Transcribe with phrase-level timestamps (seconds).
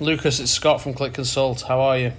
[0.00, 1.62] Lukasz, it's Scott from Click Consult.
[1.62, 2.12] How are you?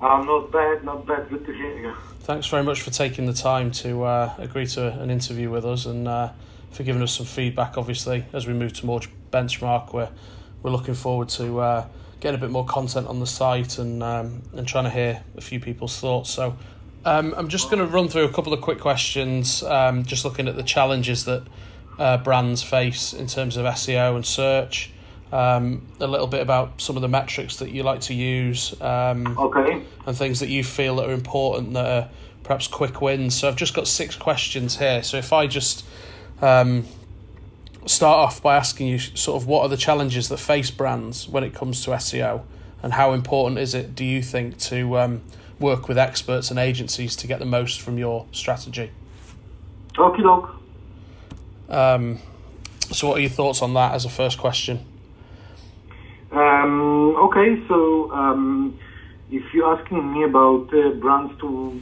[0.00, 1.28] I'm not bad, not bad.
[1.28, 1.94] Good to hear you.
[2.20, 5.86] Thanks very much for taking the time to uh, agree to an interview with us
[5.86, 6.30] and uh,
[6.70, 7.76] for giving us some feedback.
[7.76, 10.08] Obviously, as we move to towards benchmark, we're
[10.62, 11.86] we're looking forward to uh,
[12.20, 15.40] getting a bit more content on the site and um, and trying to hear a
[15.40, 16.30] few people's thoughts.
[16.30, 16.56] So.
[17.04, 20.46] Um, I'm just going to run through a couple of quick questions, um, just looking
[20.46, 21.42] at the challenges that
[21.98, 24.92] uh, brands face in terms of SEO and search.
[25.32, 28.74] Um, a little bit about some of the metrics that you like to use.
[28.82, 29.82] Um, Okay.
[30.06, 32.08] and things that you feel that are important that are
[32.44, 33.34] perhaps quick wins.
[33.34, 35.02] So I've just got six questions here.
[35.02, 35.84] So if I just
[36.42, 36.84] um,
[37.86, 41.44] start off by asking you sort of what are the challenges that face brands when
[41.44, 42.42] it comes to SEO
[42.82, 45.22] and how important is it, do you think, to um,
[45.58, 48.90] work with experts and agencies to get the most from your strategy?
[49.94, 50.50] Okie doke.
[51.70, 52.18] Um,
[52.90, 54.84] so what are your thoughts on that as a first question?
[56.32, 58.78] Um, okay, so um,
[59.28, 61.80] if you're asking me about uh, brands to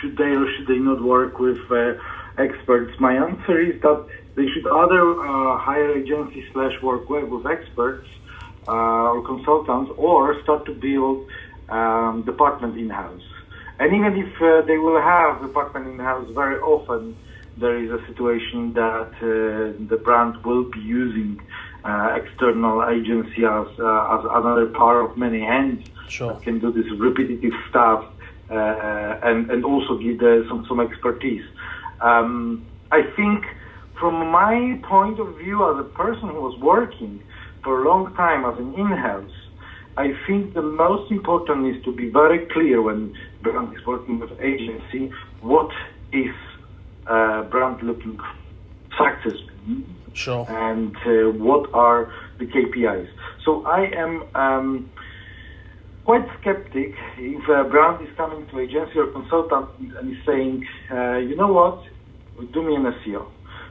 [0.00, 1.92] should they or should they not work with uh,
[2.36, 4.04] experts, my answer is that
[4.36, 8.06] they should either uh, hire agencies slash work with, experts
[8.68, 11.24] uh, or consultants, or start to build
[11.70, 13.22] um, department in house.
[13.78, 17.16] And even if uh, they will have department in house, very often
[17.56, 21.38] there is a situation that uh, the brand will be using
[21.84, 26.32] external agency as, uh, as another part of many hands Sure.
[26.32, 28.04] that can do this repetitive stuff
[28.50, 31.44] uh, and and also give some some expertise.
[32.00, 33.44] Um, I think,
[33.98, 37.22] from my point of view, as a person who was working
[37.62, 39.36] for a long time as an in-house,
[39.96, 44.32] I think the most important is to be very clear when brand is working with
[44.40, 45.70] agency what
[46.12, 46.34] is
[47.06, 48.18] uh, brand looking
[48.98, 49.38] success
[50.12, 50.46] Sure.
[50.48, 53.08] and uh, what are the KPIs.
[53.44, 54.90] So I am um,
[56.04, 59.68] quite skeptic if a brand is coming to agency or consultant
[59.98, 61.82] and is saying, uh, you know what,
[62.52, 63.26] do me an SEO,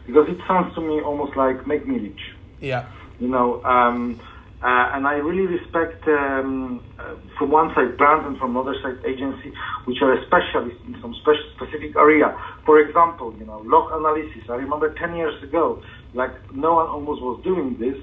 [0.08, 2.22] because it sounds to me almost like make me rich
[2.60, 2.86] Yeah.
[3.20, 4.22] you know, um,
[4.62, 9.00] uh, and I really respect um, uh, from one side brand and from another side
[9.08, 9.54] agency,
[9.86, 12.36] which are specialists in some special specific area.
[12.66, 14.44] For example, you know, log analysis.
[14.50, 15.82] I remember 10 years ago,
[16.14, 17.98] like no one almost was doing this.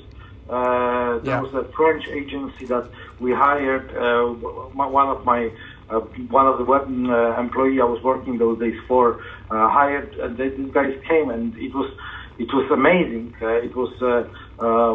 [0.49, 1.41] Uh, there Yeah.
[1.43, 3.91] was a French agency that we hired.
[3.97, 4.33] Uh,
[4.75, 5.51] one of my
[5.91, 6.01] uh,
[6.31, 10.37] one of the web uh, employee I was working those days for uh, hired, and
[10.39, 11.91] they, these guys came, and it was
[12.39, 13.35] it was amazing.
[13.43, 14.95] Uh, it was uh, uh,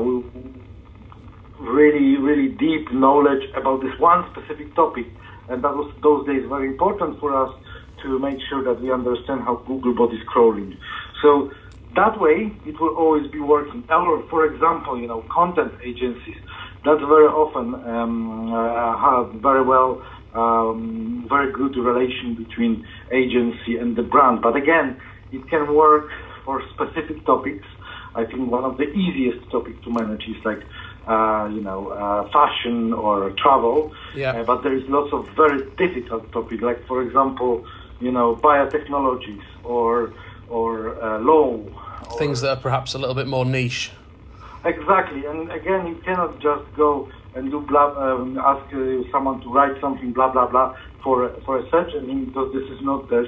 [1.59, 5.05] really really deep knowledge about this one specific topic,
[5.49, 7.51] and that was those days very important for us
[8.03, 10.77] to make sure that we understand how Googlebot is crawling.
[11.21, 11.51] So
[11.95, 13.83] that way, it will always be working.
[13.89, 16.37] Or, for example, you know, content agencies
[16.85, 20.01] that very often um, uh, have very well,
[20.33, 24.41] um, very good relation between agency and the brand.
[24.41, 24.99] But again,
[25.31, 26.07] it can work
[26.45, 27.65] for specific topics.
[28.15, 30.63] I think one of the easiest topics to manage is like,
[31.07, 33.91] uh, you know, uh, fashion or travel.
[34.15, 34.31] Yeah.
[34.31, 37.65] Uh, but there is lots of very difficult topics, like for example,
[37.99, 40.13] you know, biotechnologies or
[40.51, 43.91] or uh, or- Things that are perhaps a little bit more niche.
[44.63, 49.49] Exactly, and again, you cannot just go and do blah, um, ask uh, someone to
[49.51, 53.09] write something blah blah blah for a- for a search engine because this is not
[53.09, 53.19] the,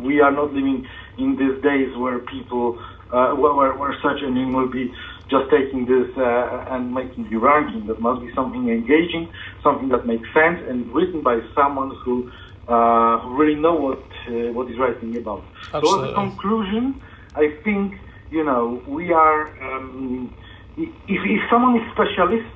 [0.00, 0.86] we are not living
[1.18, 2.78] in these days where people
[3.12, 4.94] uh, where, where where search engine will be
[5.28, 7.86] just taking this uh, and making the ranking.
[7.88, 9.28] That must be something engaging,
[9.62, 12.30] something that makes sense, and written by someone who
[12.68, 15.44] uh, who really know what uh, what is writing about.
[15.72, 17.00] So as a conclusion,
[17.34, 17.94] I think
[18.30, 19.40] you know we are.
[19.62, 20.34] Um,
[20.76, 22.52] if, if someone is specialist,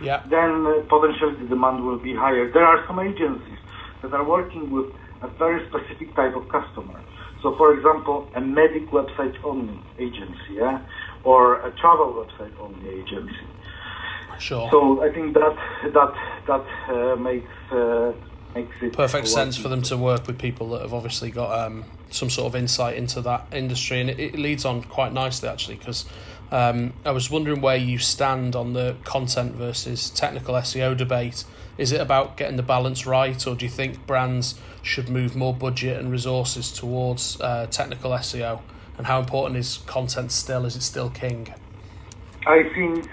[0.00, 0.20] Yeah.
[0.30, 2.52] then uh, potentially the demand will be higher.
[2.52, 3.58] There are some agencies
[4.02, 4.86] that are working with
[5.22, 7.00] a very specific type of customer.
[7.42, 10.80] So, for example, a medic website only agency, yeah,
[11.24, 13.46] or a travel website only agency.
[14.38, 14.68] Sure.
[14.70, 15.56] So I think that
[15.96, 16.12] that
[16.46, 18.12] that uh, makes uh,
[18.92, 22.46] perfect sense for them to work with people that have obviously got um, some sort
[22.46, 26.06] of insight into that industry, and it, it leads on quite nicely actually because
[26.50, 31.44] um, I was wondering where you stand on the content versus technical SEO debate.
[31.76, 35.52] Is it about getting the balance right, or do you think brands should move more
[35.52, 38.60] budget and resources towards uh, technical SEO?
[38.96, 40.64] And how important is content still?
[40.64, 41.52] Is it still king?
[42.46, 43.06] I think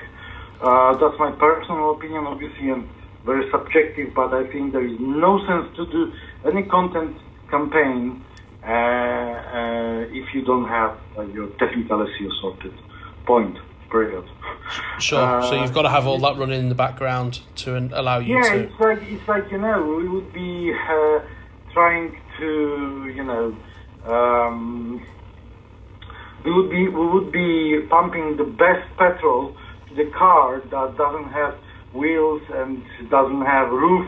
[0.62, 2.88] uh, that's my personal opinion, obviously, and
[3.26, 4.14] very subjective.
[4.14, 6.12] But I think there is no sense to do
[6.46, 7.18] any content
[7.50, 8.24] campaign
[8.64, 12.74] uh, uh, if you don't have uh, your technical SEO sorted.
[13.26, 13.58] Point.
[13.94, 14.26] period.
[15.00, 15.20] Sure.
[15.20, 18.36] Uh, so you've got to have all that running in the background to allow you
[18.36, 18.56] yeah, to.
[18.58, 21.20] Yeah, it's like it's like you know we would be uh,
[21.74, 23.56] trying to you know
[24.06, 25.06] um,
[26.44, 29.56] we would be we would be pumping the best petrol
[29.88, 31.56] to the car that doesn't have
[31.94, 34.08] wheels and doesn't have roof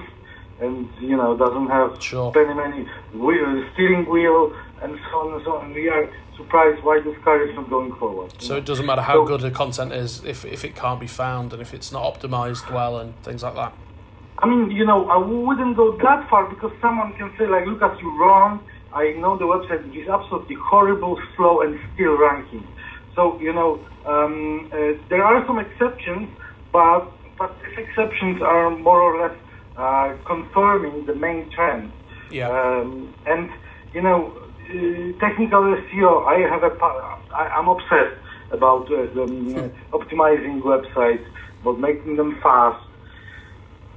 [0.59, 2.31] and you know doesn't have sure.
[2.33, 5.65] many many wheel, steering wheel and so on and so on.
[5.65, 8.33] And we are surprised why this car is not going forward.
[8.41, 11.07] So it doesn't matter how so, good the content is if if it can't be
[11.07, 13.73] found and if it's not optimized well and things like that.
[14.39, 17.99] I mean, you know, I wouldn't go that far because someone can say like, "Lukasz,
[18.01, 18.59] you're wrong.
[18.93, 22.67] I know the website is absolutely horrible, slow, and still ranking."
[23.15, 26.29] So you know, um, uh, there are some exceptions,
[26.71, 29.37] but but these exceptions are more or less
[29.77, 31.91] uh, confirming the main trend.
[32.31, 32.49] Yeah.
[32.49, 33.49] Um, and
[33.93, 34.33] you know,
[34.69, 36.25] uh, technical SEO.
[36.27, 36.71] I have a.
[37.33, 38.17] I, I'm obsessed
[38.51, 41.25] about uh, the, um, optimizing websites,
[41.61, 42.83] about making them fast.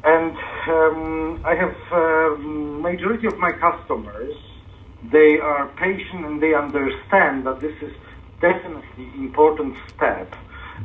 [0.04, 0.36] And
[0.68, 4.34] um, I have uh, majority of my customers.
[5.12, 7.92] They are patient and they understand that this is
[8.40, 10.36] definitely important step, uh,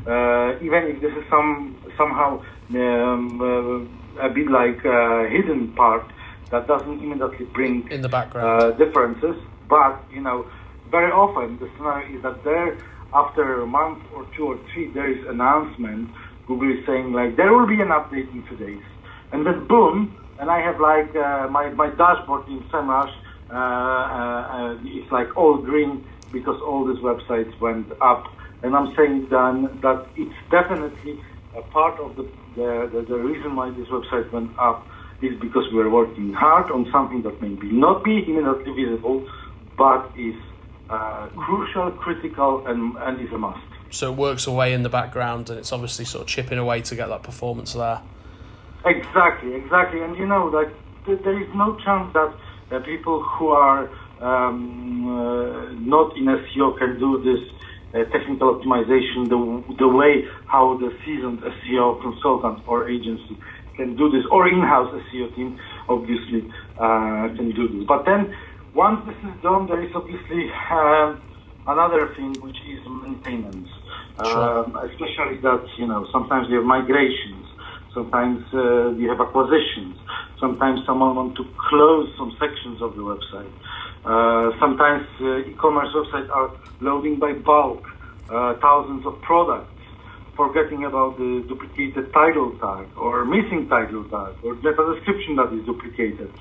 [0.05, 2.41] even if this is some somehow
[2.75, 6.05] um, uh, a bit like a hidden part
[6.51, 9.35] that doesn't immediately bring in the background uh, differences.
[9.69, 10.45] But you know,
[10.89, 12.77] very often the scenario is that there,
[13.13, 16.09] after a month or two or three, there is announcement.
[16.47, 18.83] Google is saying like there will be an update in two days,
[19.31, 23.13] and then boom, and I have like uh, my my dashboard in SEMrush.
[23.49, 28.23] Uh, uh, uh, it's like all green because all these websites went up,
[28.63, 31.21] and I'm saying then that it's definitely
[31.55, 32.23] a part of the
[32.55, 34.85] the, the, the reason why this website went up
[35.21, 39.27] is because we're working hard on something that may be not be immediately visible,
[39.77, 40.35] but is
[40.89, 43.59] uh, crucial, critical, and, and is a must.
[43.89, 46.95] So it works away in the background, and it's obviously sort of chipping away to
[46.95, 48.01] get that performance there.
[48.85, 50.69] Exactly, exactly, and you know, like
[51.05, 52.35] there is no chance that
[52.71, 53.89] uh, people who are
[54.21, 57.49] um, uh, not in SEO can do this
[57.93, 59.37] uh, technical optimization the,
[59.77, 63.37] the way how the seasoned SEO consultant or agency
[63.75, 65.59] can do this, or in-house SEO team
[65.89, 66.45] obviously
[66.77, 67.85] uh, can do this.
[67.87, 68.33] But then
[68.73, 71.15] once this is done, there is obviously uh,
[71.67, 73.69] another thing which is maintenance.
[74.17, 74.65] Sure.
[74.65, 77.49] Um, especially that you know sometimes you have migrations,
[77.93, 79.97] sometimes uh, you have acquisitions,
[80.39, 83.49] sometimes someone wants to close some sections of the website.
[84.05, 86.51] Uh, sometimes uh, e-commerce websites are
[86.81, 87.87] loading by bulk
[88.29, 89.71] uh, thousands of products,
[90.35, 95.65] forgetting about the duplicated title tag or missing title tag or data description that is
[95.65, 96.31] duplicated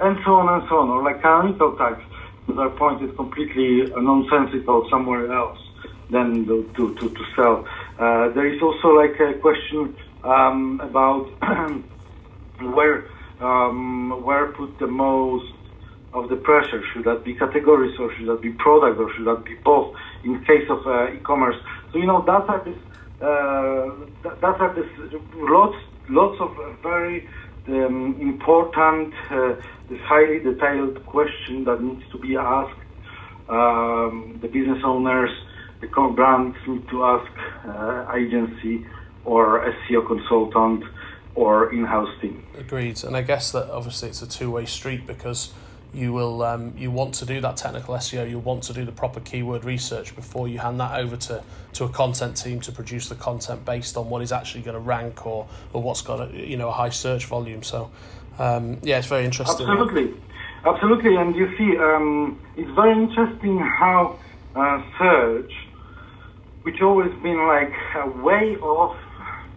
[0.00, 2.02] and so on and so on, or like canonical tags
[2.46, 5.58] that are pointed completely nonsensical somewhere else
[6.10, 7.66] than to, to, to, to sell.
[7.98, 9.94] Uh, there is also like a question
[10.24, 11.26] um, about
[12.74, 13.08] where
[13.40, 15.52] um, where put the most
[16.12, 16.82] of the pressure.
[16.92, 19.94] Should that be categories or should that be product or should that be both?
[20.24, 21.56] In case of uh, e-commerce,
[21.92, 22.78] so you know that are this
[23.20, 24.86] uh, that are this
[25.34, 25.76] lots
[26.08, 27.28] lots of very
[27.68, 29.54] um, important, uh,
[29.88, 32.78] this highly detailed question that needs to be asked.
[33.48, 35.30] Um, the business owners,
[35.80, 37.32] the brands need to ask
[37.66, 38.86] uh, agency
[39.24, 40.84] or SEO consultant
[41.34, 42.44] or in-house team.
[42.56, 45.52] Agreed, and I guess that obviously it's a two-way street because
[45.94, 48.92] you will um, you want to do that technical SEO, you want to do the
[48.92, 51.42] proper keyword research before you hand that over to,
[51.74, 54.80] to a content team to produce the content based on what is actually going to
[54.80, 57.62] rank or, or what's got a, you know a high search volume.
[57.62, 57.90] So
[58.38, 59.66] um, yeah, it's very interesting.
[59.66, 60.14] Absolutely,
[60.64, 64.18] absolutely, and you see, um, it's very interesting how
[64.54, 65.52] uh, search,
[66.62, 68.96] which always been like a way of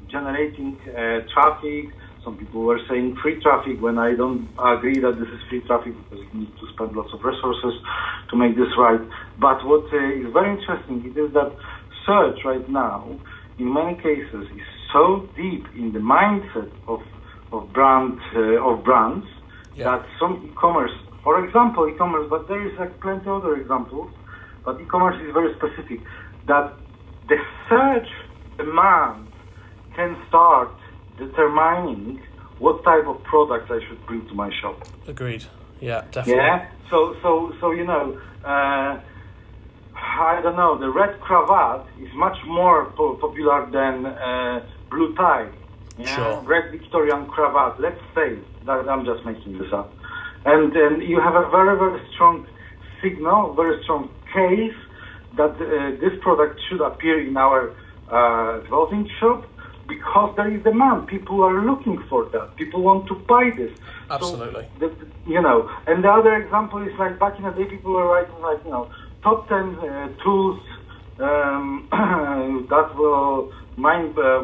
[0.07, 1.89] generating uh, traffic
[2.23, 5.93] some people were saying free traffic when I don't agree that this is free traffic
[5.97, 7.73] because you need to spend lots of resources
[8.29, 9.01] to make this right.
[9.39, 11.51] But what uh, is very interesting is that
[12.05, 13.19] search right now,
[13.57, 17.01] in many cases, is so deep in the mindset of
[17.51, 19.25] of brand uh, of brands
[19.75, 19.83] yeah.
[19.85, 24.11] that some e-commerce, for example, e-commerce, but there is like plenty other examples.
[24.63, 26.05] But e-commerce is very specific
[26.47, 26.73] that
[27.27, 27.37] the
[27.67, 28.07] search
[28.57, 29.27] demand
[29.95, 30.71] can start
[31.25, 32.21] determining
[32.59, 34.77] what type of products I should bring to my shop.
[35.07, 35.45] Agreed.
[35.79, 36.35] Yeah, definitely.
[36.35, 36.69] Yeah.
[36.89, 38.99] So so so you know, uh,
[39.95, 40.77] I don't know.
[40.77, 45.49] The red cravat is much more po- popular than uh, blue tie.
[45.97, 46.15] Yeah?
[46.15, 46.41] Sure.
[46.41, 47.79] Red Victorian cravat.
[47.79, 49.91] Let's say that I'm just making this up,
[50.45, 52.45] and and you have a very very strong
[53.01, 54.79] signal, very strong case
[55.37, 57.73] that uh, this product should appear in our
[58.11, 59.45] uh, clothing shop
[59.91, 61.07] because there is demand.
[61.07, 62.55] People are looking for that.
[62.55, 63.73] People want to buy this.
[64.09, 64.65] Absolutely.
[64.79, 67.91] So, the, you know, and the other example is like back in the day, people
[67.93, 68.89] were writing like, you know,
[69.23, 70.59] top 10 uh, tools
[71.19, 71.87] um,
[72.69, 74.39] that will mind, uh,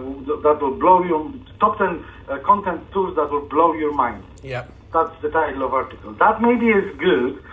[0.46, 1.88] that will blow you, top 10
[2.30, 4.24] uh, content tools that will blow your mind.
[4.44, 4.66] Yeah.
[4.94, 6.14] That's the title of article.
[6.14, 7.44] That maybe is good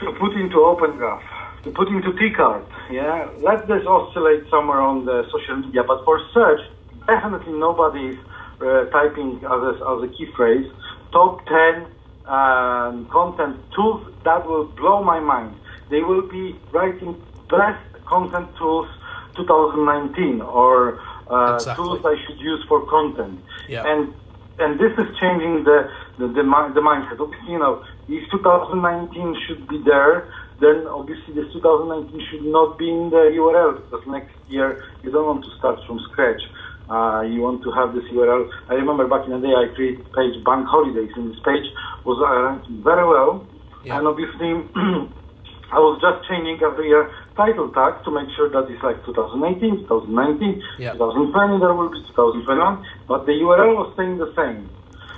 [0.00, 1.22] to put into Open Graph,
[1.64, 2.64] to put into Tcard.
[2.90, 5.82] Yeah, let this oscillate somewhere on the social media.
[5.84, 6.60] But for search,
[7.10, 8.18] definitely nobody is
[8.62, 10.66] uh, typing as a, as a key phrase
[11.12, 11.86] top 10
[12.26, 15.56] um, content tools that will blow my mind.
[15.90, 17.12] They will be writing
[17.50, 18.88] best content tools
[19.36, 21.00] 2019 or
[21.30, 21.84] uh, Exactly.
[21.84, 23.40] tools I should use for content.
[23.68, 23.82] Yeah.
[23.86, 24.14] And
[24.58, 26.44] and this is changing the the, the,
[26.76, 27.18] the mindset.
[27.18, 32.90] Obviously, you know, if 2019 should be there, then obviously this 2019 should not be
[32.90, 36.42] in the URL because next year you don't want to start from scratch.
[36.90, 38.50] Uh, you want to have this URL.
[38.68, 41.62] I remember back in the day I created page bank holidays, and this page
[42.02, 43.46] was uh, ranking very well.
[43.86, 44.02] Yeah.
[44.02, 44.50] And obviously,
[45.70, 47.06] I was just changing every year
[47.38, 50.98] title tag to make sure that it's like 2018, 2019, Yeah.
[50.98, 52.58] 2020 there will be 2021,
[53.06, 54.66] but the URL was staying the same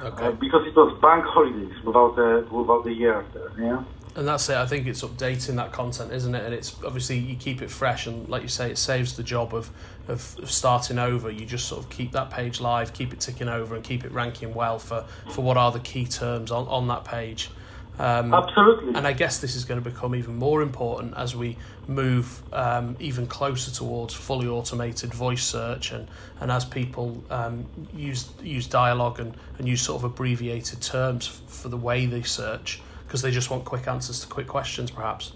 [0.05, 0.29] Okay.
[0.29, 3.49] uh, because it was bank holidays without the without the year there.
[3.57, 3.81] Yeah.
[4.15, 4.57] And that's it.
[4.57, 6.45] I think it's updating that content, isn't it?
[6.45, 9.55] And it's obviously you keep it fresh, and like you say, it saves the job
[9.55, 9.71] of,
[10.07, 11.31] of of starting over.
[11.31, 14.13] You just sort of keep that page live, keep it ticking over, and keep it
[14.13, 17.51] ranking well for, for what are the key terms on, on that page.
[17.99, 18.95] Um, Absolutely.
[18.95, 22.97] and I guess this is going to become even more important as we move um,
[22.99, 26.09] even closer towards fully automated voice search, and,
[26.41, 31.51] and as people um, use use dialogue and, and use sort of abbreviated terms f-
[31.51, 32.81] for the way they search,
[33.13, 35.35] because they just want quick answers to quick questions, perhaps.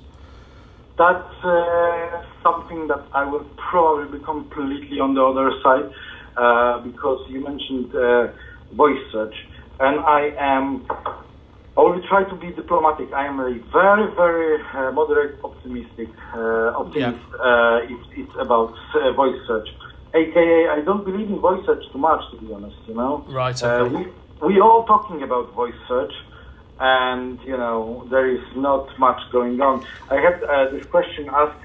[0.97, 5.93] That's uh, something that I will probably be completely on the other side
[6.39, 8.29] uh, because you mentioned uh,
[8.73, 9.37] voice search,
[9.79, 10.87] and I am.
[11.77, 13.13] I will try to be diplomatic.
[13.13, 17.21] I am a very, very uh, moderate optimistic uh, optimist.
[17.35, 19.69] Uh, if it's about uh, voice search,
[20.15, 22.79] aka I don't believe in voice search too much, to be honest.
[22.89, 23.95] You know, Right, okay.
[23.95, 26.15] we we all talking about voice search,
[26.79, 29.87] and you know there is not much going on.
[30.11, 31.63] I had uh, this question asked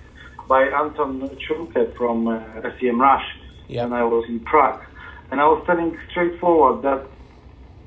[0.47, 2.39] by Anton Shulke from uh,
[2.79, 3.23] SEMrush
[3.67, 3.83] Yeah.
[3.83, 4.81] when I was in Prague,
[5.31, 7.05] and I was telling straightforward that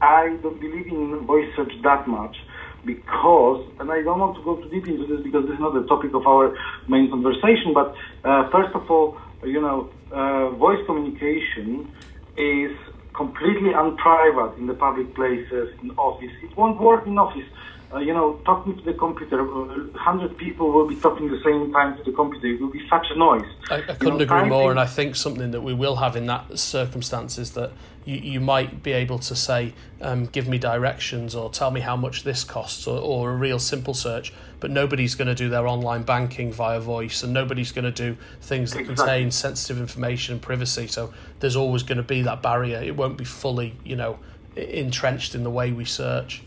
[0.00, 2.37] I don't believe in voice search that much
[2.85, 5.73] because, and I don't want to go too deep into this because this is not
[5.73, 6.54] the topic of our
[6.88, 11.90] main conversation, but uh, first of all, you know, uh, voice communication
[12.37, 12.73] is
[13.16, 16.33] completely unprivate in the public places, in office.
[16.42, 17.47] It won't work in office.
[17.95, 21.73] Uh, you know, talking to the computer, uh, 100 people will be talking the same
[21.73, 22.49] time to the computer.
[22.49, 23.45] It will be such a noise.
[23.71, 26.27] I, I couldn't know, agree more, and I think something that we will have in
[26.27, 27.71] that circumstance is that
[28.05, 31.95] you, you might be able to say, um, give me directions or tell me how
[31.95, 35.69] much this costs, or, or a real simple search, but nobody's going to do their
[35.69, 39.05] online banking via voice, and nobody's going to do things that Exactly.
[39.05, 40.89] contain sensitive information and privacy.
[40.89, 42.83] So there's always going to be that barrier.
[42.83, 44.19] It won't be fully, you know,
[44.57, 46.43] entrenched in the way we search.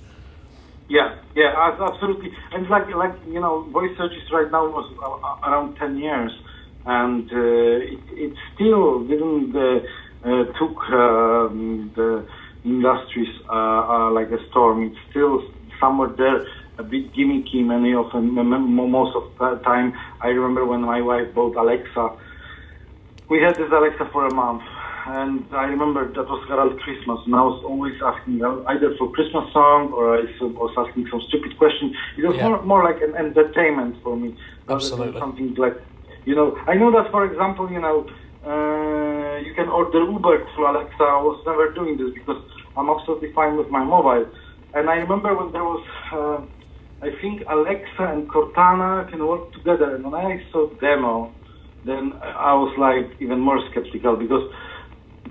[0.89, 1.51] Yeah, yeah,
[1.81, 2.29] absolutely.
[2.53, 6.31] And like, like you know, voice searches right now was uh, around ten years,
[6.85, 9.79] and uh, it, it still didn't uh,
[10.27, 12.25] uh, took um, the
[12.63, 14.83] industries uh, uh, like a storm.
[14.87, 15.41] It's still
[15.79, 16.43] somewhere there,
[16.79, 17.63] a bit gimmicky.
[17.67, 19.93] Many of most of the time.
[20.23, 22.15] I remember when my wife bought Alexa.
[23.29, 24.61] We had this Alexa for a month,
[25.07, 29.47] and I remember that was around Christmas, and I was always asking either for Christmas
[29.53, 31.95] song or I was asking some stupid question.
[32.17, 32.43] It was Yeah.
[32.47, 34.35] more, more like an entertainment for me,
[34.67, 35.19] Absolutely.
[35.19, 35.77] something like,
[36.25, 36.57] you know.
[36.67, 37.97] I know that, for example, you know,
[38.51, 41.03] uh, you can order Uber through Alexa.
[41.03, 42.41] I was never doing this because
[42.75, 44.25] I'm absolutely fine with my mobile.
[44.73, 46.39] And I remember when there was, uh,
[47.07, 51.33] I think Alexa and Cortana can work together, and when I saw demo
[51.87, 54.43] then I was like even more skeptical because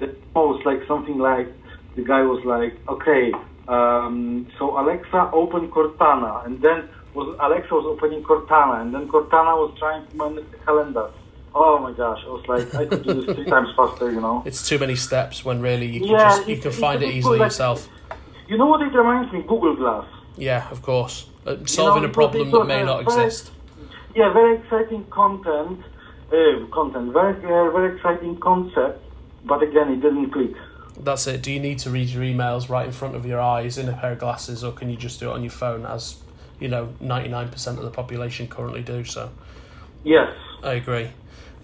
[0.00, 1.48] the was like something like
[1.96, 3.32] the guy was like, okay,
[3.68, 9.56] um, so Alexa open Cortana, and then was Alexa was opening Cortana, and then Cortana
[9.56, 11.10] was trying to manage the calendar.
[11.54, 14.42] Oh my gosh, I was like, I could do this three times faster, you know.
[14.44, 17.38] It's too many steps when really you can Yeah, just you can find it easily
[17.38, 17.88] like- yourself.
[18.46, 19.40] You know what it reminds me?
[19.42, 20.04] Google Glass.
[20.36, 21.26] Yeah, of course.
[21.46, 23.52] Uh, solving it a problem that may not very- exist.
[24.14, 25.80] Yeah, very exciting content,
[26.32, 29.02] uh, content, very uh, very exciting concept,
[29.46, 30.52] but again, it didn't click.
[30.98, 31.42] That's it.
[31.42, 33.92] Do you need to read your emails right in front of your eyes in a
[33.92, 36.16] pair of glasses, or can you just do it on your phone, as
[36.58, 39.04] you know, ninety nine percent of the population currently do?
[39.04, 39.30] So,
[40.04, 40.34] Yes.
[40.62, 41.10] I agree.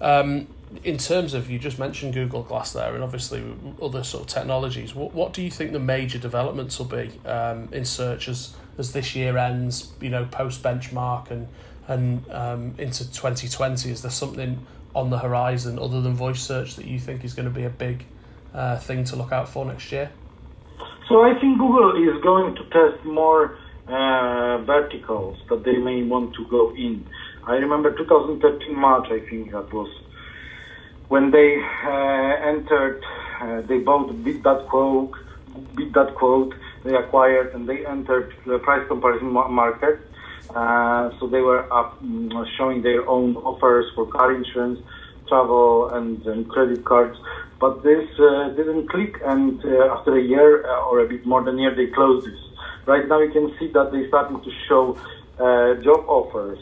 [0.00, 0.48] Um,
[0.84, 3.42] in terms of you just mentioned Google Glass there, and obviously
[3.80, 4.94] other sort of technologies.
[4.94, 8.92] What what do you think the major developments will be um, in search as as
[8.92, 9.92] this year ends?
[10.00, 11.48] You know, post benchmark and
[11.88, 13.90] and um, into twenty twenty.
[13.90, 17.48] Is there something on the horizon other than voice search that you think is going
[17.48, 18.04] to be a big
[18.54, 20.10] uh, thing to look out for next year?
[21.08, 23.58] So I think Google is going to test more
[23.88, 27.06] uh, verticals that they may want to go in.
[27.44, 29.90] I remember 2013 March, I think that was
[31.08, 33.04] when they uh, entered,
[33.40, 35.12] uh, they bought BeatThatQuote,
[35.74, 40.00] BeatThatQuote, they acquired and they entered the price comparison market.
[40.50, 44.78] Uh, so they were up, mm, showing their own offers for car insurance,
[45.28, 47.16] travel, and, and credit cards.
[47.60, 51.58] But this uh, didn't click, and uh, after a year or a bit more than
[51.58, 52.38] a year, they closed this.
[52.86, 54.98] Right now, you can see that they're starting to show
[55.82, 56.58] job offers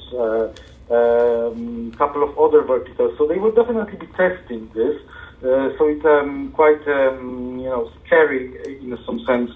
[0.91, 3.15] um, a couple of other verticals.
[3.19, 4.97] So they will definitely be testing this.
[5.41, 9.51] Uh, so it's um, quite um, you know scary in some sense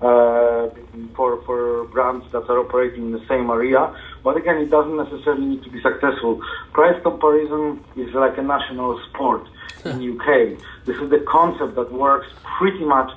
[0.00, 0.68] uh,
[1.16, 3.94] for for brands that are operating in the same area.
[4.22, 6.40] But again, it doesn't necessarily need to be successful.
[6.72, 9.48] Price comparison is like a national sport
[9.84, 10.58] in UK.
[10.84, 12.28] This is the concept that works
[12.58, 13.10] pretty much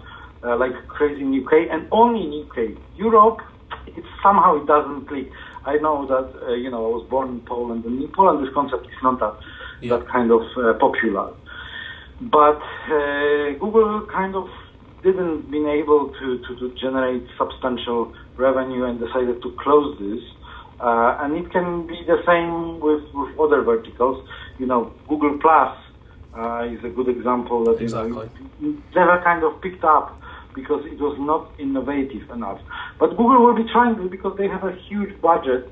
[0.43, 2.77] uh, like crazy in UK and only in UK.
[2.97, 3.41] Europe,
[3.87, 5.29] it somehow it doesn't click.
[5.65, 8.53] I know that uh, you know I was born in Poland, and in Poland this
[8.53, 9.35] concept is not that
[9.81, 9.97] yeah.
[9.97, 11.31] that kind of uh, popular.
[12.21, 14.47] But uh, Google kind of
[15.03, 20.21] didn't been able to, to, to, generate substantial revenue and decided to close this.
[20.79, 24.27] Uh, and it can be the same with, with other verticals.
[24.57, 25.77] You know, Google Plus
[26.37, 28.29] uh, is a good example that exactly.
[28.95, 30.19] never kind of picked up
[30.53, 32.59] because it was not innovative enough.
[32.99, 35.69] But Google will be trying to because they have a huge budget.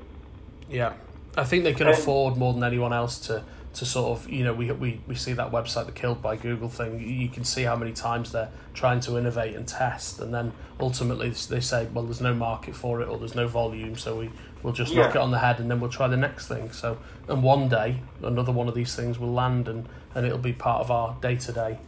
[0.68, 0.94] Yeah,
[1.36, 4.42] I think they can and, afford more than anyone else to to sort of you
[4.42, 6.98] know we, we we see that website the killed by google thing.
[7.00, 11.30] You can see how many times they're trying to innovate and test and then ultimately
[11.30, 14.30] they say well there's no market for it or there's no volume so we
[14.62, 15.02] we'll just yeah.
[15.02, 16.72] knock it on the head and then we'll try the next thing.
[16.72, 20.52] So and one day another one of these things will land and and it'll be
[20.52, 21.78] part of our day-to-day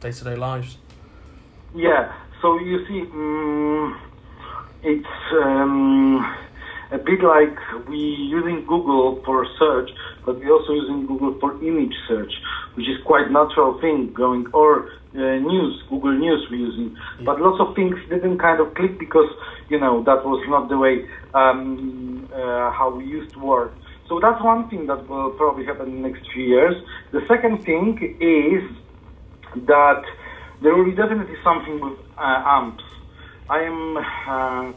[0.00, 0.78] day-to-day lives.
[1.74, 4.00] Yeah, so you see, um,
[4.82, 6.36] it's um,
[6.90, 9.90] a bit like we using Google for search,
[10.24, 12.32] but we also using Google for image search,
[12.74, 16.96] which is quite natural thing going or uh, news, Google News we're using.
[17.18, 17.26] Yeah.
[17.26, 19.28] But lots of things didn't kind of click because
[19.68, 21.04] you know that was not the way
[21.34, 23.74] um, uh, how we used to work.
[24.08, 26.74] So that's one thing that will probably happen in the next few years.
[27.12, 28.62] The second thing is
[29.66, 30.02] that
[30.62, 32.84] there will be definitely something with uh, amps.
[33.48, 34.72] I am uh,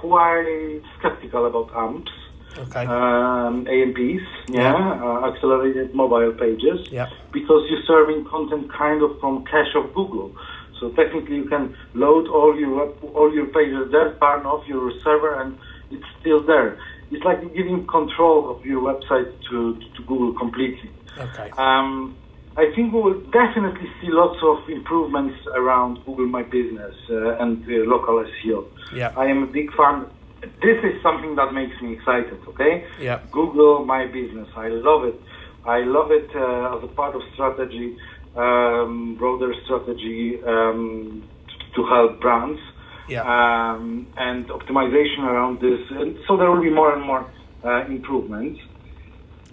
[0.00, 2.12] quite skeptical about amps.
[2.56, 2.86] Okay.
[2.86, 5.02] Um, AMPs, yeah, yeah.
[5.02, 6.88] Uh, accelerated mobile pages.
[6.90, 7.06] Yeah.
[7.32, 10.34] Because you're serving content kind of from cache of Google.
[10.80, 15.40] So technically, you can load all your all your pages there, turn off your server,
[15.40, 15.58] and
[15.90, 16.78] it's still there.
[17.10, 20.90] It's like giving control of your website to, to Google completely.
[21.16, 21.50] Okay.
[21.56, 22.16] Um,
[22.56, 27.64] I think we will definitely see lots of improvements around Google My Business uh, and
[27.64, 28.66] uh, local SEO.
[28.92, 29.12] Yeah.
[29.16, 30.06] I am a big fan.
[30.40, 32.86] This is something that makes me excited, okay?
[33.00, 33.20] Yeah.
[33.32, 34.48] Google My Business.
[34.56, 35.20] I love it.
[35.64, 37.96] I love it uh, as a part of strategy,
[38.36, 41.28] um, broader strategy um,
[41.74, 42.60] to help brands.
[43.08, 43.22] Yeah.
[43.22, 45.80] Um, and optimization around this.
[45.90, 47.28] And so there will be more and more
[47.64, 48.60] uh, improvements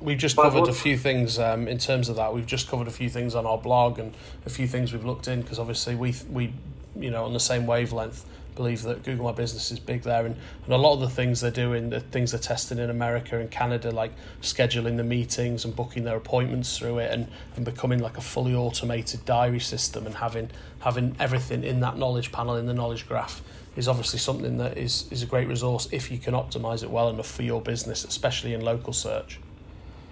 [0.01, 2.33] we've just covered a few things um, in terms of that.
[2.33, 5.27] We've just covered a few things on our blog and a few things we've looked
[5.27, 6.53] in because obviously we we
[6.95, 10.35] you know on the same wavelength believe that Google My Business is big there and,
[10.63, 13.51] and a lot of the things they're doing, the things they're testing in America and
[13.51, 18.17] Canada, like scheduling the meetings and booking their appointments through it and, and becoming like
[18.17, 22.73] a fully automated diary system and having having everything in that knowledge panel in the
[22.73, 23.41] knowledge graph
[23.75, 27.09] is obviously something that is, is a great resource if you can optimize it well
[27.09, 29.39] enough for your business, especially in local search.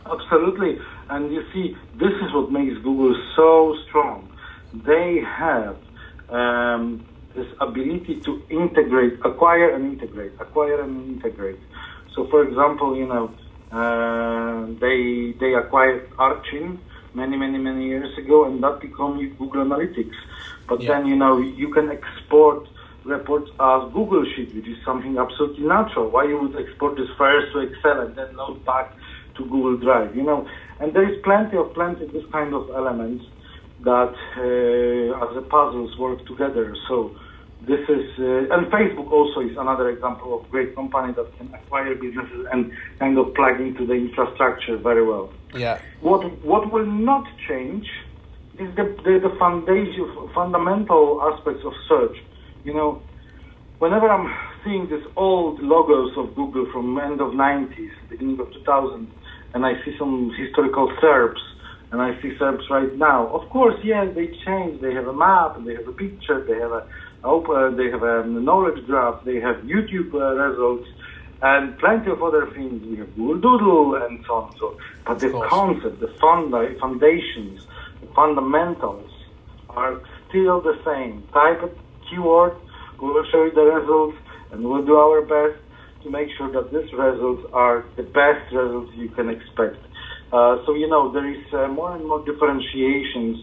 [0.05, 0.77] Absolutely.
[1.09, 4.29] And you see, this is what makes Google so strong.
[4.73, 5.77] They have
[6.29, 11.59] um, this ability to integrate, acquire and integrate, acquire and integrate.
[12.15, 13.33] So, for example, you know,
[13.71, 16.79] uh, they they acquired Urchin
[17.13, 20.15] many, many, many years ago, and that became Google Analytics.
[20.67, 20.89] But yeah.
[20.89, 22.67] then, you know, you can export
[23.03, 26.09] reports as Google Sheet, which is something absolutely natural.
[26.09, 28.93] Why you would export this first to Excel and then load back
[29.35, 30.47] to Google Drive, you know.
[30.79, 33.25] And there is plenty of plenty of this kind of elements
[33.83, 36.75] that uh, as a puzzles work together.
[36.87, 37.15] So
[37.67, 41.95] this is uh, and Facebook also is another example of great company that can acquire
[41.95, 45.31] businesses and kind of plug into the infrastructure very well.
[45.55, 45.79] Yeah.
[46.01, 47.87] What what will not change
[48.59, 52.17] is the the, the foundation fundamental aspects of search.
[52.65, 53.01] You know,
[53.79, 54.27] whenever I'm
[54.63, 59.11] seeing these old logos of Google from end of 90s, beginning of 2000,
[59.53, 61.43] and I see some historical SERPs,
[61.91, 63.27] and I see SERPs right now.
[63.27, 64.81] Of course, yes, they change.
[64.81, 66.87] They have a map, they have a picture, they have a
[67.23, 70.87] open, they have a knowledge graph, they have YouTube uh, results,
[71.41, 72.83] and plenty of other things.
[72.85, 74.55] We have Google Doodle and so on.
[74.57, 77.67] So, but the concept, the funda- foundations,
[78.01, 79.11] the fundamentals
[79.69, 81.23] are still the same.
[81.33, 81.69] Type a
[82.09, 82.55] keyword,
[83.01, 84.17] we will show you the results,
[84.51, 85.59] and we'll do our best
[86.03, 89.77] to make sure that these results are the best results you can expect.
[90.31, 93.37] Uh, so you know there is uh, more and more differentiations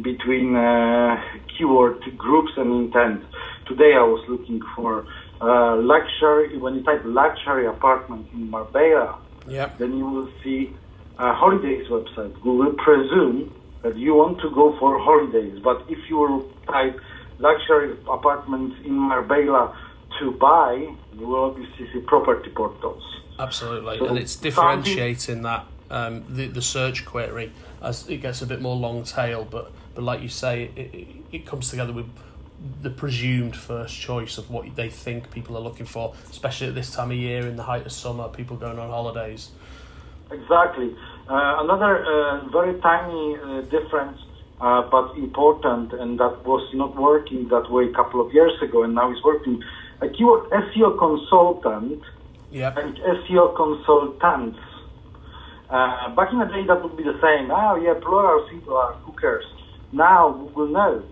[0.00, 1.20] between uh,
[1.56, 3.22] keyword groups and intent.
[3.66, 5.06] Today I was looking for
[5.40, 6.56] uh, luxury.
[6.58, 9.78] When you type luxury apartment in Marbella, yep.
[9.78, 10.74] then you will see
[11.18, 12.32] a holidays website.
[12.42, 16.98] Google presume that you want to go for holidays, but if you will type
[17.38, 19.76] luxury apartments in Marbella
[20.20, 20.74] to buy,
[21.14, 23.02] you will obviously see property portals.
[23.38, 27.52] Absolutely, so and it's differentiating that um, the the search query
[27.82, 31.08] as it gets a bit more long tail, but but like you say, it, it,
[31.32, 32.06] it comes together with
[32.80, 36.94] the presumed first choice of what they think people are looking for, especially at this
[36.94, 39.50] time of year in the height of summer, people going on holidays.
[40.30, 40.94] Exactly.
[41.28, 44.18] Uh, another uh, very tiny uh, difference,
[44.60, 48.82] uh, but important, and that was not working that way a couple of years ago,
[48.82, 49.62] and now it's working.
[50.00, 52.02] A keyword SEO consultant
[52.50, 52.76] yep.
[52.76, 54.58] and SEO consultants.
[55.70, 57.50] Uh, back in the day, that would be the same.
[57.50, 59.44] Oh, yeah, plural, singular, who cares?
[59.92, 61.04] Now Google knows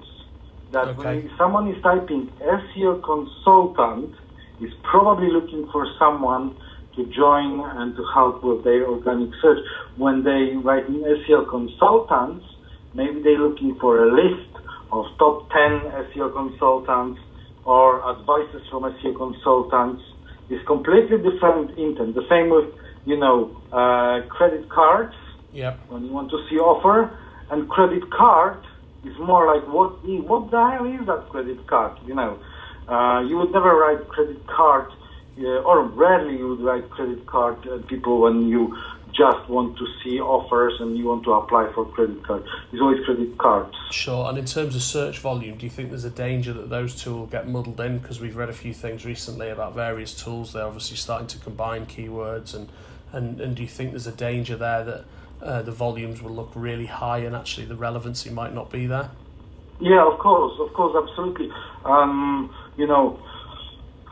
[0.73, 0.97] that okay.
[0.97, 4.15] when someone is typing SEO consultant,
[4.61, 6.57] is probably looking for someone
[6.97, 9.59] to join and to help with their organic search.
[9.97, 12.45] When they write in SEO consultants,
[12.95, 14.51] maybe they're looking for a list
[14.93, 17.21] of top 10 SEO consultants
[17.65, 20.03] or advices from SEO consultants.
[20.49, 22.15] It's completely different intent.
[22.15, 25.15] The same with, you know, uh, credit cards.
[25.53, 25.81] Yep.
[25.89, 27.17] When you want to see offer
[27.51, 28.63] and credit card
[29.05, 31.99] it's more like what what the hell is that credit card?
[32.07, 32.39] You know,
[32.89, 34.91] uh, you would never write credit card,
[35.39, 38.77] uh, or rarely you would write credit card uh, people when you
[39.13, 42.45] just want to see offers and you want to apply for credit card.
[42.73, 43.75] It's always credit cards.
[43.91, 44.29] Sure.
[44.29, 47.15] And in terms of search volume, do you think there's a danger that those two
[47.15, 47.99] will get muddled in?
[47.99, 50.53] Because we've read a few things recently about various tools.
[50.53, 52.71] They're obviously starting to combine keywords, and
[53.13, 55.05] and and do you think there's a danger there that
[55.43, 59.11] uh, the volumes will look really high and actually the relevancy might not be there?
[59.81, 61.51] Yeah, of course, of course, absolutely.
[61.85, 63.19] Um, you know,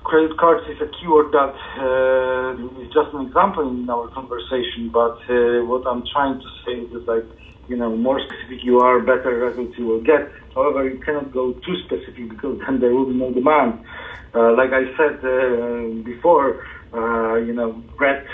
[0.05, 5.21] credit cards is a keyword that uh, is just an example in our conversation, but
[5.29, 7.25] uh, what I'm trying to say is like,
[7.69, 10.33] you know, more specific you are, better results you will get.
[10.55, 13.85] However, you cannot go too specific because then there will be no demand.
[14.35, 16.65] Uh, like I said uh, before,
[16.95, 18.25] uh, you know, red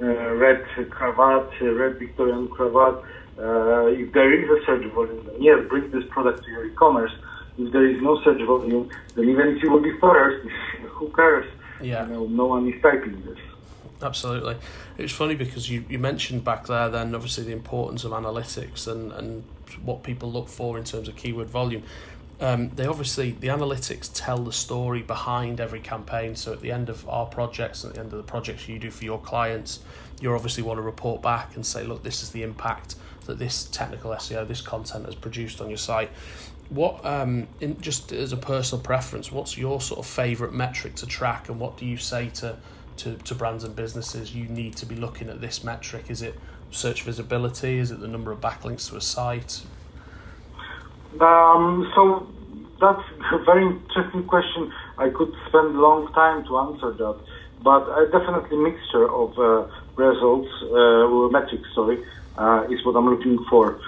[0.00, 3.02] red cravat, uh, red Victorian cravat.
[3.38, 7.12] Uh, if there is a search volume, yes, bring this product to your e-commerce.
[7.58, 10.48] If there is no search volume, then even if you will be first,
[10.90, 11.46] who cares?
[11.80, 12.06] Yeah.
[12.06, 13.38] You know, no one is typing this.
[14.02, 14.56] Absolutely.
[14.98, 19.12] It's funny because you, you mentioned back there then obviously the importance of analytics and,
[19.12, 19.44] and
[19.82, 21.82] what people look for in terms of keyword volume
[22.40, 26.34] um, they obviously the analytics tell the story behind every campaign.
[26.36, 28.90] So at the end of our projects, at the end of the projects you do
[28.90, 29.80] for your clients,
[30.20, 33.64] you obviously want to report back and say, look, this is the impact that this
[33.64, 36.10] technical SEO, this content has produced on your site.
[36.70, 41.06] What, um, in, just as a personal preference, what's your sort of favourite metric to
[41.06, 42.56] track, and what do you say to,
[42.98, 44.34] to to brands and businesses?
[44.34, 46.06] You need to be looking at this metric.
[46.08, 46.34] Is it
[46.70, 47.78] search visibility?
[47.78, 49.62] Is it the number of backlinks to a site?
[51.20, 52.26] Um, so
[52.80, 54.72] that's a very interesting question.
[54.98, 57.16] I could spend a long time to answer that,
[57.62, 62.02] but uh, definitely mixture of uh, results, uh, metrics, sorry,
[62.36, 63.80] uh, is what I'm looking for.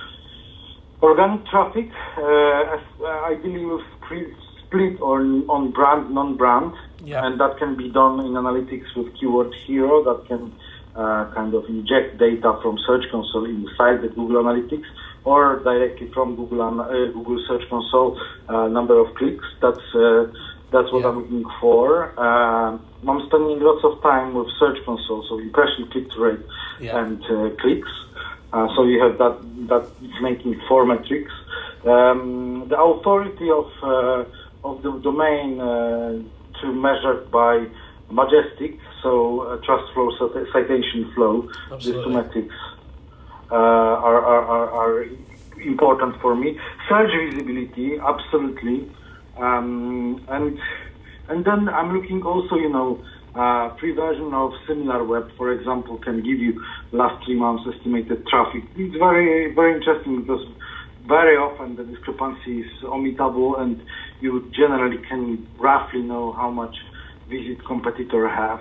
[1.02, 3.82] Organic traffic, uh, uh, ideally with
[4.66, 6.72] split on, on brand, non-brand,
[7.24, 10.52] and that can be done in analytics with Keyword Hero that can
[11.34, 14.86] kind of inject data from Search Console inside the Google Analytics
[15.24, 19.44] or directly from Google uh, Google Search Console uh, number of clicks.
[19.60, 20.26] That's uh,
[20.72, 21.08] that's what yeah.
[21.08, 22.14] I'm looking for.
[22.18, 22.78] Uh,
[23.08, 26.40] I'm spending lots of time with Search Console, so impression click rate
[26.80, 27.00] yeah.
[27.00, 27.90] and uh, clicks.
[28.52, 29.36] Uh, so you have that
[29.68, 29.90] that
[30.22, 31.32] making four metrics.
[31.84, 33.66] Um, the authority of
[34.64, 36.22] of the domain uh,
[36.60, 37.66] to measure by
[38.10, 40.10] Majestic, so uh, trust flow,
[40.52, 41.92] citation flow, Absolutely.
[41.92, 42.54] these two metrics
[43.50, 45.06] uh, are, are, are,
[45.64, 46.58] important for me.
[46.88, 48.92] Search visibility, absolutely.
[49.38, 50.58] Um, and
[51.28, 53.02] and then I'm looking also, you know,
[53.34, 58.64] uh, free version of SimilarWeb, for example, can give you last three months estimated traffic.
[58.76, 60.46] It's very very interesting because
[61.06, 63.82] very often the discrepancy is omittable, and
[64.20, 66.76] you generally can roughly know how much
[67.28, 68.60] visit competitor have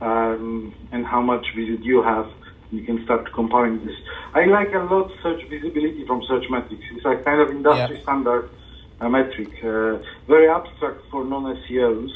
[0.00, 2.26] um, and how much visit you have.
[2.70, 3.96] You can start comparing this.
[4.34, 6.84] I like a lot search visibility from Searchmetrics.
[6.94, 8.02] It's a kind of industry Yeah.
[8.02, 8.50] standard
[9.00, 12.10] uh, metric, uh, very abstract for non-SEOs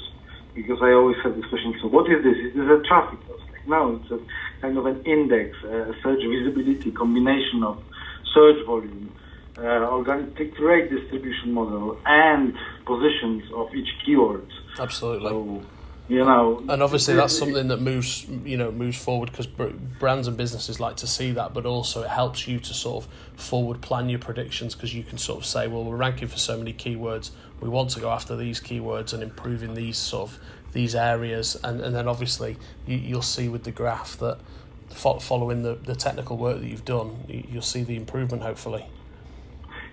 [0.55, 1.74] because I always have this question.
[1.81, 2.37] So what is this?
[2.37, 3.40] Is this a traffic loss?
[3.50, 4.20] Like, no, it's a
[4.61, 7.83] kind of an index, uh, search visibility combination of
[8.35, 9.11] search volume,
[9.59, 14.46] uh, organic click-to-rate distribution model, and positions of each keyword.
[14.78, 15.31] Absolutely.
[15.31, 15.62] So,
[16.09, 20.37] you know, And obviously, that's something that moves, you know, moves forward because brands and
[20.37, 23.11] businesses like to see that, but also it helps you to sort of
[23.41, 26.59] forward plan your predictions because you can sort of say, well, we're ranking for so
[26.59, 30.38] many keywords, we want to go after these keywords and improving these sort of
[30.73, 34.38] these areas, and and then obviously you, you'll see with the graph that
[34.91, 38.85] following the, the technical work that you've done, you, you'll see the improvement hopefully.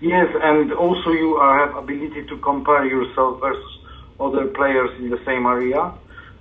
[0.00, 3.79] Yes, and also you have ability to compare yourself versus
[4.20, 5.94] other players in the same area.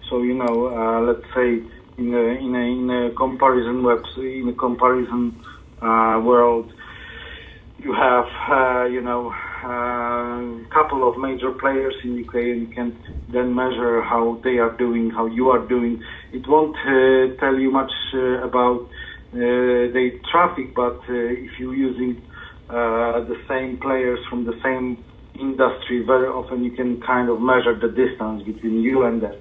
[0.09, 1.63] So you know, uh, let's say
[1.97, 5.41] in a, in a in a comparison web in a comparison
[5.81, 6.71] uh, world,
[7.77, 9.31] you have uh, you know
[9.63, 12.97] a couple of major players in UK, and you can
[13.31, 16.01] then measure how they are doing, how you are doing.
[16.33, 18.81] It won't uh, tell you much uh, about
[19.33, 22.23] uh, the traffic, but uh, if you're using
[22.69, 25.03] uh, the same players from the same
[25.39, 29.36] industry, very often you can kind of measure the distance between you and them.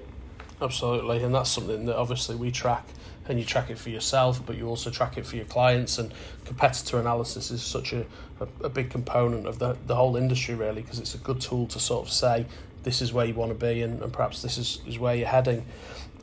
[0.61, 2.85] Absolutely, and that's something that obviously we track,
[3.27, 5.97] and you track it for yourself, but you also track it for your clients.
[5.97, 6.11] And
[6.45, 8.05] competitor analysis is such a,
[8.39, 11.67] a, a big component of the, the whole industry, really, because it's a good tool
[11.67, 12.45] to sort of say
[12.83, 15.27] this is where you want to be, and, and perhaps this is, is where you're
[15.27, 15.65] heading.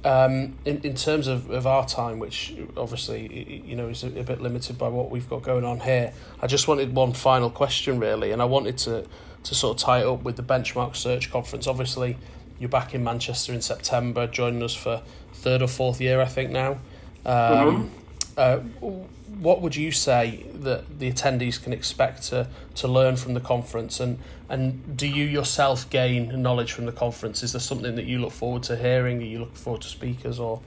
[0.05, 4.23] Um, in, in terms of, of our time, which obviously you know is a, a
[4.23, 7.99] bit limited by what we've got going on here, I just wanted one final question,
[7.99, 9.07] really, and I wanted to
[9.46, 11.66] to sort of tie it up with the benchmark search conference.
[11.66, 12.18] Obviously,
[12.59, 16.50] you're back in Manchester in September, joining us for third or fourth year, I think
[16.50, 16.78] now.
[17.24, 17.90] Um,
[18.37, 18.59] uh,
[19.38, 24.00] what would you say that the attendees can expect to, to learn from the conference,
[24.00, 27.42] and and do you yourself gain knowledge from the conference?
[27.42, 29.20] Is there something that you look forward to hearing?
[29.20, 30.61] Are you looking forward to speakers or?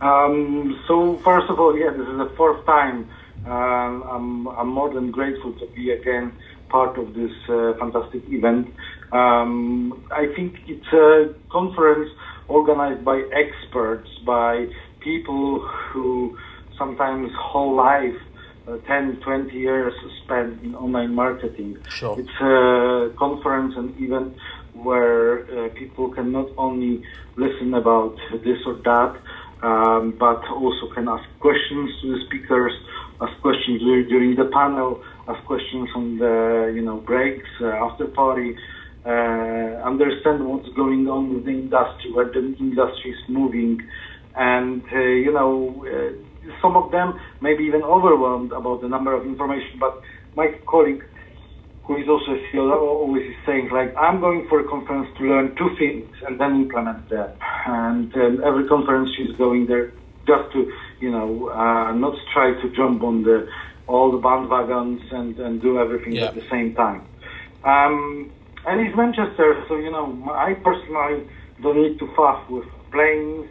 [0.00, 3.08] Um, so first of all, yeah, this is the fourth time.
[3.46, 6.32] Um, I'm I'm more than grateful to be again
[6.68, 8.68] part of this uh, fantastic event.
[9.12, 12.10] Um, I think it's a conference
[12.48, 14.66] organized by experts, by
[15.00, 16.36] people who
[16.78, 18.16] sometimes whole life,
[18.66, 19.92] uh, 10, 20 years
[20.24, 21.76] spent in online marketing.
[21.88, 22.18] Sure.
[22.18, 24.34] It's a conference and event
[24.72, 27.02] where uh, people can not only
[27.36, 29.14] listen about this or that,
[29.62, 32.72] um, but also can ask questions to the speakers,
[33.20, 38.06] ask questions dur- during the panel, ask questions on the you know breaks, uh, after
[38.06, 38.54] party,
[39.04, 43.78] uh, understand what's going on with the industry, where the industry is moving,
[44.36, 45.84] and uh, you know
[46.60, 49.78] some of them may be even overwhelmed about the number of information.
[49.80, 50.00] But
[50.36, 51.02] my colleague,
[51.86, 55.24] who is also a CEO, always is saying like, I'm going for a conference to
[55.24, 57.30] learn two things and then implement them.
[57.66, 59.92] And um, every conference she's going there
[60.26, 63.46] just to you know uh, not try to jump on the
[63.86, 66.26] all the bandwagons and, and do everything Yeah.
[66.26, 67.02] at the same time.
[67.64, 68.30] Um,
[68.66, 71.26] and it's Manchester, so you know I personally
[71.62, 73.46] don't need to fuss with planes,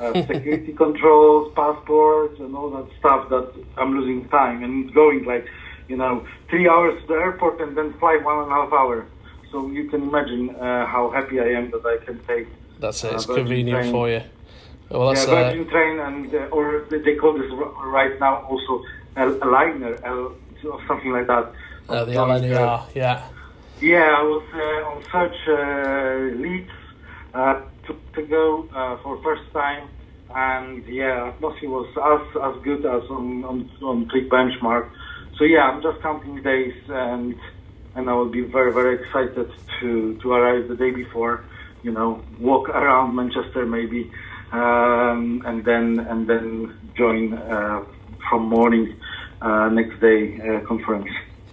[0.00, 3.28] uh, security controls, passports, and all that stuff.
[3.28, 5.46] That I'm losing time and going like
[5.88, 9.06] you know three hours to the airport and then fly one and a half hour.
[9.52, 12.48] So you can imagine uh, how happy I am that I can take
[12.80, 13.12] That's it.
[13.12, 13.92] Uh, It's convenient train.
[13.92, 14.22] for you.
[14.90, 18.82] Well, that's yeah, uh, Virgin train and uh, or they call this right now also
[19.16, 21.52] a, liner, or something like that.
[21.88, 22.94] uh, the LNER.
[22.94, 23.28] Yeah.
[23.80, 26.70] yeah, I was uh, on search uh, Leeds
[27.34, 27.54] uh,
[27.86, 29.88] to, to go uh, for first time,
[30.34, 34.88] and yeah, atmosphere was as as good as on on, on Click Benchmark.
[35.38, 37.34] So yeah, I'm just counting days, and
[37.94, 39.48] and I will be very very excited
[39.80, 41.44] to to arrive the day before,
[41.82, 44.10] you know, walk around Manchester maybe,
[44.52, 47.80] um, and then and then join uh,
[48.28, 48.94] from morning
[49.42, 51.08] uh, next day uh, conference.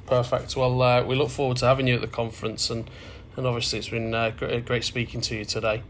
[0.05, 0.55] Perfect.
[0.55, 2.89] Well, uh, we look forward to having you at the conference, and
[3.35, 5.81] and obviously it's been uh, great, great speaking to you today.